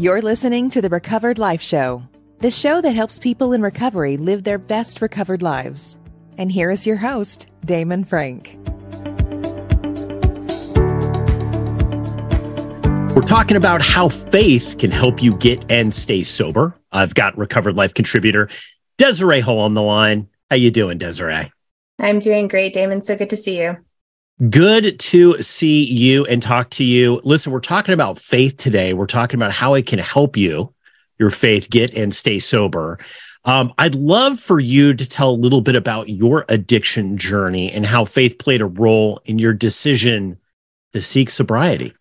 [0.00, 2.02] You're listening to the Recovered Life Show,
[2.38, 5.98] the show that helps people in recovery live their best recovered lives.
[6.38, 8.56] And here is your host, Damon Frank.
[13.14, 16.74] We're talking about how faith can help you get and stay sober.
[16.90, 18.48] I've got Recovered Life contributor
[18.96, 20.30] Desiree Hull on the line.
[20.48, 21.52] How you doing, Desiree?
[21.98, 23.02] I'm doing great, Damon.
[23.02, 23.76] So good to see you.
[24.48, 27.20] Good to see you and talk to you.
[27.24, 28.94] Listen, we're talking about faith today.
[28.94, 30.72] We're talking about how it can help you,
[31.18, 32.98] your faith, get and stay sober.
[33.44, 37.84] Um, I'd love for you to tell a little bit about your addiction journey and
[37.84, 40.38] how faith played a role in your decision
[40.94, 41.92] to seek sobriety.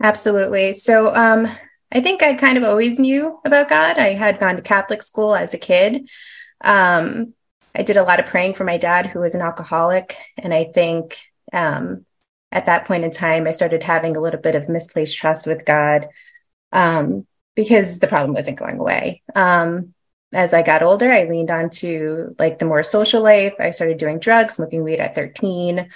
[0.00, 0.72] Absolutely.
[0.72, 1.48] So, um,
[1.92, 3.98] I think I kind of always knew about God.
[3.98, 6.08] I had gone to Catholic school as a kid.
[6.60, 7.34] Um,
[7.74, 10.16] I did a lot of praying for my dad, who was an alcoholic.
[10.36, 12.04] And I think um,
[12.52, 15.64] at that point in time, I started having a little bit of misplaced trust with
[15.64, 16.08] God
[16.72, 19.22] um, because the problem wasn't going away.
[19.34, 19.94] Um,
[20.32, 23.54] as I got older, I leaned on to like the more social life.
[23.58, 25.88] I started doing drugs, smoking weed at 13.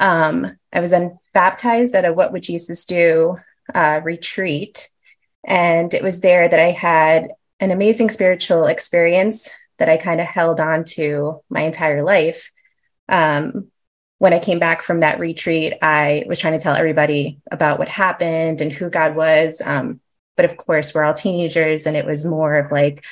[0.00, 3.38] Um, I was then baptized at a What Would Jesus Do
[3.74, 4.88] uh, retreat.
[5.44, 10.26] And it was there that I had an amazing spiritual experience that I kind of
[10.26, 12.52] held on to my entire life.
[13.08, 13.68] Um,
[14.18, 17.88] when I came back from that retreat, I was trying to tell everybody about what
[17.88, 19.60] happened and who God was.
[19.64, 20.00] Um,
[20.36, 23.04] but of course, we're all teenagers, and it was more of like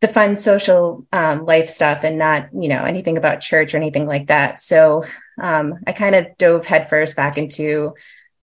[0.00, 4.06] the fun social um, life stuff and not, you know, anything about church or anything
[4.06, 4.60] like that.
[4.60, 5.04] So
[5.40, 7.94] um, I kind of dove headfirst back into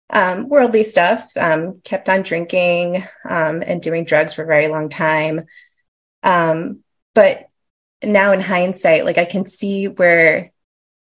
[0.09, 5.45] um, worldly stuff, um, kept on drinking and doing drugs for a very long time.
[6.23, 6.83] Um,
[7.17, 7.47] but
[8.03, 10.51] now in hindsight, like I can see where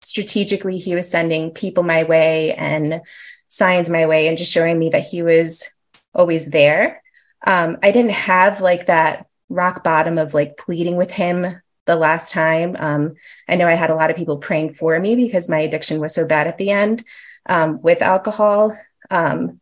[0.02, 3.02] strategically he was sending people my way and
[3.50, 5.70] signs my way and just showing me that he was
[6.14, 7.02] always there.
[7.46, 12.32] Um, I didn't have like that rock bottom of like pleading with him the last
[12.32, 12.78] time.
[12.80, 13.16] Um,
[13.50, 16.16] I know I had a lot of people praying for me because my addiction was
[16.16, 17.04] so bad at the end
[17.46, 18.74] um, with alcohol.
[19.12, 19.60] Um,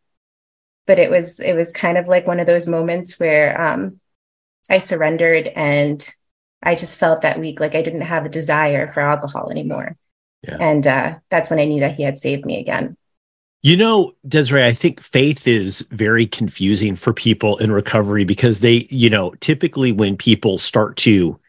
[0.86, 3.98] but it was it was kind of like one of those moments where um,
[4.70, 6.14] I surrendered and
[6.64, 9.96] I just felt that week like I didn't have a desire for alcohol anymore.
[10.42, 10.56] Yeah.
[10.60, 12.96] And uh, that's when I knew that he had saved me again.
[13.62, 18.86] You know, Desiree, I think faith is very confusing for people in recovery because they,
[18.90, 21.40] you know, typically when people start to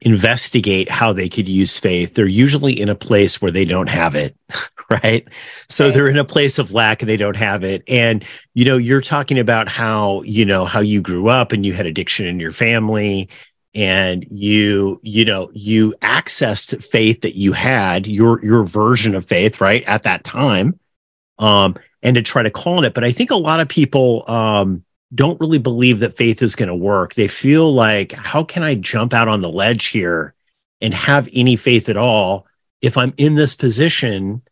[0.00, 4.14] investigate how they could use faith, they're usually in a place where they don't have
[4.14, 4.34] it,
[5.02, 5.28] right?
[5.68, 5.94] So right.
[5.94, 7.82] they're in a place of lack and they don't have it.
[7.86, 8.24] And,
[8.54, 11.84] you know, you're talking about how, you know, how you grew up and you had
[11.84, 13.28] addiction in your family
[13.78, 19.60] and you you know you accessed faith that you had your your version of faith
[19.60, 20.78] right at that time
[21.38, 22.92] um and to try to call on it.
[22.92, 24.84] But i think a lot of people um
[25.14, 27.14] don't really believe that faith is going to work.
[27.14, 30.34] They feel like how can i jump out on the ledge here
[30.80, 32.46] and have any faith at all
[32.82, 34.42] if i'm in this position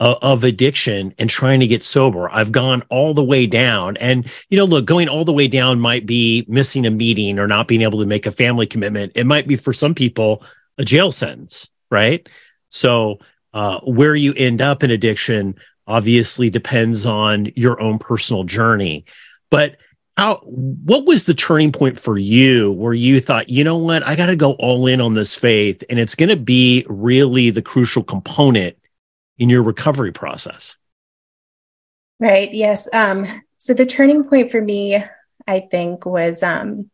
[0.00, 2.28] of addiction and trying to get sober.
[2.30, 3.96] I've gone all the way down.
[3.98, 7.46] And, you know, look, going all the way down might be missing a meeting or
[7.46, 9.12] not being able to make a family commitment.
[9.14, 10.42] It might be for some people
[10.78, 12.28] a jail sentence, right?
[12.70, 13.18] So,
[13.52, 15.54] uh, where you end up in addiction
[15.86, 19.04] obviously depends on your own personal journey.
[19.48, 19.76] But
[20.16, 24.16] how, what was the turning point for you where you thought, you know what, I
[24.16, 27.62] got to go all in on this faith and it's going to be really the
[27.62, 28.76] crucial component
[29.38, 30.76] in your recovery process?
[32.20, 32.52] Right.
[32.52, 32.88] Yes.
[32.92, 33.26] Um,
[33.58, 35.02] so the turning point for me,
[35.46, 36.90] I think, was um,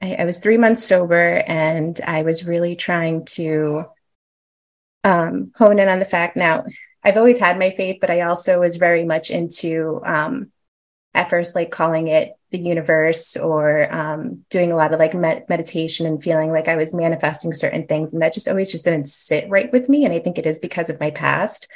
[0.00, 3.84] I, I was three months sober and I was really trying to
[5.04, 6.36] um, hone in on the fact.
[6.36, 6.64] Now,
[7.02, 10.52] I've always had my faith, but I also was very much into, um,
[11.14, 15.48] at first, like calling it the universe or um, doing a lot of like med-
[15.48, 18.12] meditation and feeling like I was manifesting certain things.
[18.12, 20.04] And that just always just didn't sit right with me.
[20.04, 21.68] And I think it is because of my past.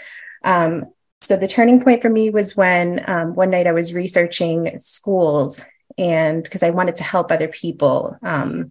[0.45, 0.85] Um,
[1.23, 5.65] so the turning point for me was when um, one night I was researching schools
[5.99, 8.71] and because I wanted to help other people um,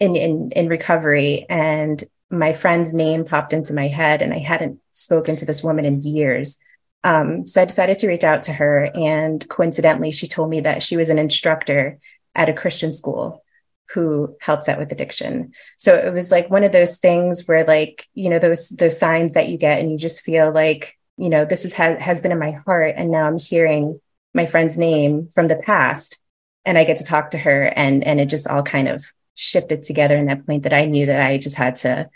[0.00, 1.46] in, in, in recovery.
[1.48, 5.84] And my friend's name popped into my head and I hadn't spoken to this woman
[5.84, 6.58] in years.
[7.04, 8.90] Um, so I decided to reach out to her.
[8.94, 11.98] And coincidentally, she told me that she was an instructor
[12.34, 13.44] at a Christian school
[13.90, 15.52] who helps out with addiction.
[15.76, 19.32] So it was like one of those things where like, you know, those those signs
[19.32, 22.32] that you get and you just feel like, you know, this is has, has been
[22.32, 22.94] in my heart.
[22.96, 24.00] And now I'm hearing
[24.32, 26.18] my friend's name from the past
[26.64, 29.04] and I get to talk to her and and it just all kind of
[29.34, 32.08] shifted together in that point that I knew that I just had to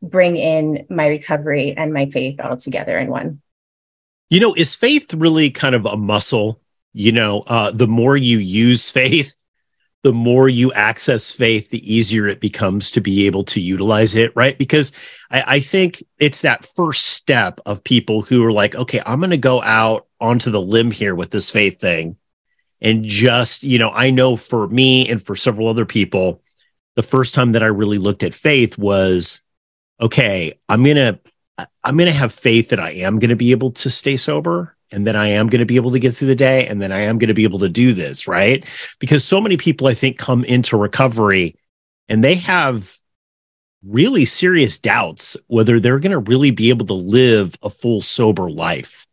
[0.00, 3.42] bring in my recovery and my faith all together in one.
[4.30, 6.60] You know, is faith really kind of a muscle?
[6.92, 9.34] You know, uh, the more you use faith,
[10.02, 14.32] the more you access faith, the easier it becomes to be able to utilize it,
[14.36, 14.56] right?
[14.56, 14.92] Because
[15.30, 19.30] I, I think it's that first step of people who are like, okay, I'm going
[19.30, 22.16] to go out onto the limb here with this faith thing.
[22.80, 26.42] And just, you know, I know for me and for several other people,
[26.94, 29.42] the first time that I really looked at faith was,
[30.00, 31.18] okay, I'm going to,
[31.82, 34.76] I'm going to have faith that I am going to be able to stay sober
[34.90, 36.92] and then I am going to be able to get through the day and then
[36.92, 38.64] I am going to be able to do this, right?
[38.98, 41.56] Because so many people I think come into recovery
[42.08, 42.96] and they have
[43.84, 48.50] really serious doubts whether they're going to really be able to live a full sober
[48.50, 49.06] life.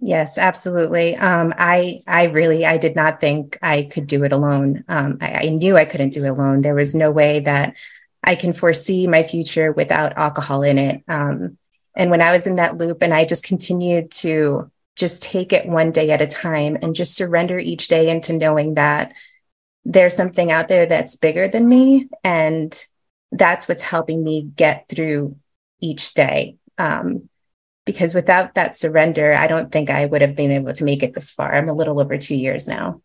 [0.00, 1.16] Yes, absolutely.
[1.16, 4.84] Um, I I really I did not think I could do it alone.
[4.86, 6.60] Um, I, I knew I couldn't do it alone.
[6.60, 7.76] There was no way that
[8.28, 11.02] I can foresee my future without alcohol in it.
[11.08, 11.56] Um,
[11.96, 15.66] and when I was in that loop and I just continued to just take it
[15.66, 19.14] one day at a time and just surrender each day into knowing that
[19.86, 22.10] there's something out there that's bigger than me.
[22.22, 22.78] And
[23.32, 25.36] that's what's helping me get through
[25.80, 26.58] each day.
[26.76, 27.30] Um,
[27.86, 31.14] because without that surrender, I don't think I would have been able to make it
[31.14, 31.54] this far.
[31.54, 33.00] I'm a little over two years now.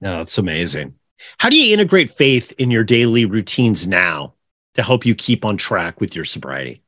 [0.00, 0.94] No, it's amazing.
[1.38, 4.34] How do you integrate faith in your daily routines now
[4.74, 6.82] to help you keep on track with your sobriety?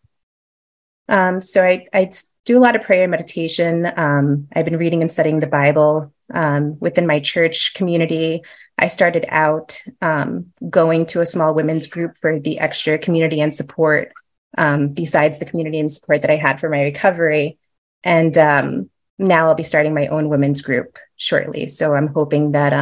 [1.09, 2.11] Um, so I, I,
[2.45, 3.93] do a lot of prayer and meditation.
[3.97, 8.43] Um, I've been reading and studying the Bible um, within my church community.
[8.79, 13.53] I started out um, going to a small women's group for the extra community and
[13.53, 14.13] support,
[14.57, 17.59] um, besides the community and support that I had for my recovery.
[18.05, 21.67] And um, now I'll be starting my own women's group shortly.
[21.67, 22.73] So I'm hoping that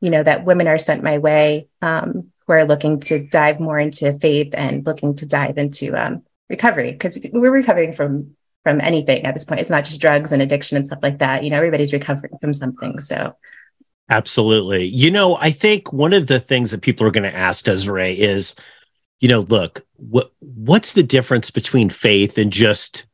[0.00, 3.78] you know that women are sent my way um, who are looking to dive more
[3.78, 8.34] into faith and looking to dive into um, recovery because we're recovering from
[8.64, 9.60] from anything at this point.
[9.60, 11.44] It's not just drugs and addiction and stuff like that.
[11.44, 12.98] You know, everybody's recovering from something.
[12.98, 13.34] So
[14.10, 14.86] absolutely.
[14.86, 18.18] You know, I think one of the things that people are going to ask Desiree
[18.18, 18.56] is,
[19.20, 23.06] you know, look, what what's the difference between faith and just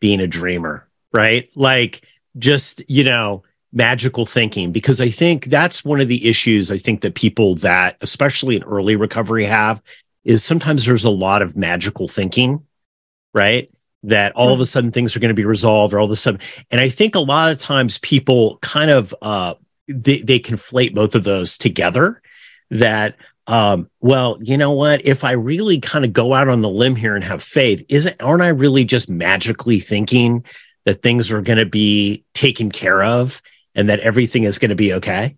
[0.00, 1.48] being a dreamer, right?
[1.54, 2.04] Like
[2.38, 7.00] just, you know, magical thinking because I think that's one of the issues I think
[7.00, 9.82] that people that especially in early recovery have
[10.24, 12.66] is sometimes there's a lot of magical thinking,
[13.32, 13.70] right?
[14.04, 16.16] That all of a sudden things are going to be resolved or all of a
[16.16, 16.40] sudden.
[16.70, 19.54] And I think a lot of times people kind of uh
[19.88, 22.20] they, they conflate both of those together
[22.70, 23.16] that
[23.46, 26.94] um well you know what if i really kind of go out on the limb
[26.94, 30.44] here and have faith isn't aren't i really just magically thinking
[30.84, 33.42] that things are going to be taken care of
[33.74, 35.36] and that everything is going to be okay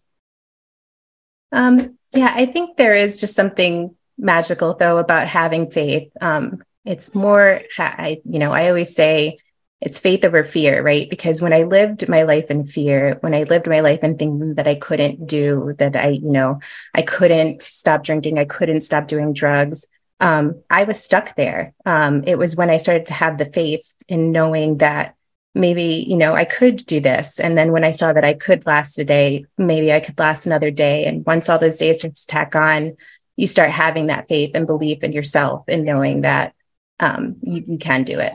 [1.53, 6.11] um yeah i think there is just something magical though about having faith.
[6.21, 9.39] Um, it's more, I, you know, I always say
[9.81, 11.09] it's faith over fear, right?
[11.09, 14.55] Because when I lived my life in fear, when I lived my life in thinking
[14.55, 16.61] that I couldn't do, that I, you know,
[16.95, 19.87] I couldn't stop drinking, I couldn't stop doing drugs,
[20.21, 21.75] um, I was stuck there.
[21.85, 25.17] Um, it was when I started to have the faith in knowing that
[25.55, 27.39] maybe, you know, I could do this.
[27.39, 30.47] And then when I saw that I could last a day, maybe I could last
[30.47, 31.07] another day.
[31.07, 32.97] And once all those days start to tack on,
[33.37, 36.55] you start having that faith and belief in yourself and knowing that
[37.01, 38.33] um, you, you can do it.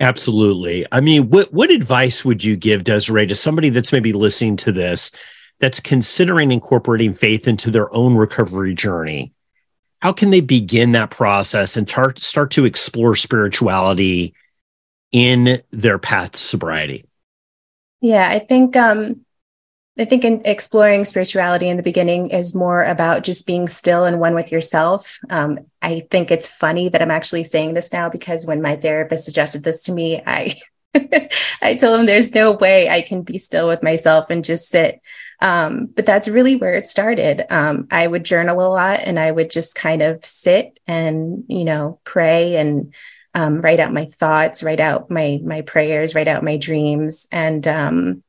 [0.00, 0.86] Absolutely.
[0.92, 4.72] I mean, what what advice would you give Desiree to somebody that's maybe listening to
[4.72, 5.10] this
[5.58, 9.32] that's considering incorporating faith into their own recovery journey?
[9.98, 14.32] How can they begin that process and tar- start to explore spirituality
[15.12, 17.04] in their path to sobriety?
[18.00, 19.24] Yeah, I think um,
[19.98, 24.18] I think in exploring spirituality in the beginning is more about just being still and
[24.18, 25.18] one with yourself.
[25.28, 29.24] Um, I think it's funny that I'm actually saying this now because when my therapist
[29.24, 30.54] suggested this to me, I
[31.62, 35.00] I told him there's no way I can be still with myself and just sit.
[35.42, 37.44] Um, but that's really where it started.
[37.50, 41.64] Um, I would journal a lot and I would just kind of sit and you
[41.64, 42.94] know pray and
[43.34, 47.66] um, write out my thoughts, write out my my prayers, write out my dreams, and
[47.68, 48.22] um,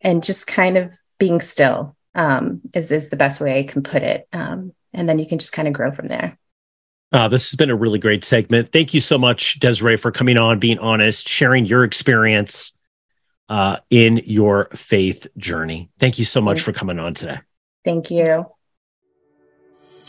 [0.00, 4.02] and just kind of being still um, is, is the best way I can put
[4.02, 4.28] it.
[4.32, 6.38] Um, and then you can just kind of grow from there.
[7.12, 8.70] Uh, this has been a really great segment.
[8.70, 12.76] Thank you so much, Desiree, for coming on, being honest, sharing your experience
[13.50, 15.90] uh, in your faith journey.
[16.00, 17.40] Thank you so much for coming on today.
[17.84, 18.46] Thank you.